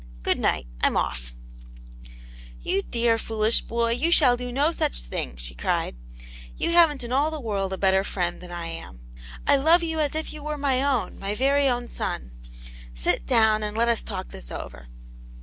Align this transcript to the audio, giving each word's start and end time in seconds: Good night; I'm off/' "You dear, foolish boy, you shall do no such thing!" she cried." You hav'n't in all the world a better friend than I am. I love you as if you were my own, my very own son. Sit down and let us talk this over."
Good 0.23 0.39
night; 0.39 0.65
I'm 0.81 0.95
off/' 0.95 1.35
"You 2.59 2.81
dear, 2.81 3.19
foolish 3.19 3.61
boy, 3.61 3.91
you 3.91 4.11
shall 4.11 4.35
do 4.35 4.51
no 4.51 4.71
such 4.71 5.01
thing!" 5.03 5.35
she 5.37 5.53
cried." 5.53 5.95
You 6.57 6.71
hav'n't 6.71 7.03
in 7.03 7.11
all 7.11 7.29
the 7.29 7.39
world 7.39 7.71
a 7.71 7.77
better 7.77 8.03
friend 8.03 8.41
than 8.41 8.49
I 8.51 8.65
am. 8.65 8.99
I 9.45 9.57
love 9.57 9.83
you 9.83 9.99
as 9.99 10.15
if 10.15 10.33
you 10.33 10.41
were 10.41 10.57
my 10.57 10.81
own, 10.81 11.19
my 11.19 11.35
very 11.35 11.69
own 11.69 11.87
son. 11.87 12.31
Sit 12.95 13.27
down 13.27 13.61
and 13.61 13.77
let 13.77 13.89
us 13.89 14.01
talk 14.01 14.29
this 14.29 14.49
over." 14.51 14.87